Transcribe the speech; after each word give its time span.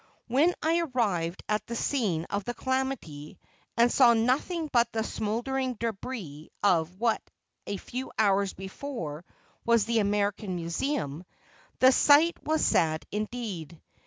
When 0.25 0.55
I 0.63 0.79
arrived 0.79 1.43
at 1.47 1.67
the 1.67 1.75
scene 1.75 2.25
of 2.31 2.43
the 2.43 2.55
calamity 2.55 3.37
and 3.77 3.91
saw 3.91 4.15
nothing 4.15 4.67
but 4.73 4.91
the 4.91 5.03
smouldering 5.03 5.75
debris 5.75 6.49
of 6.63 6.99
what 6.99 7.21
a 7.67 7.77
few 7.77 8.11
hours 8.17 8.53
before 8.55 9.23
was 9.63 9.85
the 9.85 9.99
American 9.99 10.55
Museum, 10.55 11.23
the 11.77 11.91
sight 11.91 12.41
was 12.43 12.65
sad 12.65 13.05
indeed. 13.11 13.79